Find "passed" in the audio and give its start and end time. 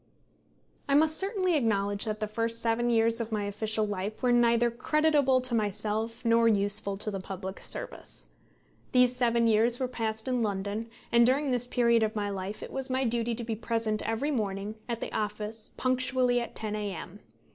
9.87-10.27